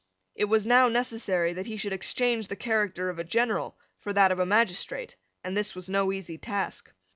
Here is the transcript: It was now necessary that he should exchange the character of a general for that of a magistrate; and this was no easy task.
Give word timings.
It 0.33 0.45
was 0.45 0.65
now 0.65 0.87
necessary 0.87 1.53
that 1.53 1.67
he 1.67 1.77
should 1.77 1.93
exchange 1.93 2.47
the 2.47 2.55
character 2.55 3.11
of 3.11 3.19
a 3.19 3.23
general 3.23 3.77
for 3.99 4.11
that 4.13 4.31
of 4.31 4.39
a 4.39 4.47
magistrate; 4.47 5.15
and 5.43 5.55
this 5.55 5.75
was 5.75 5.91
no 5.91 6.11
easy 6.11 6.39
task. 6.39 6.91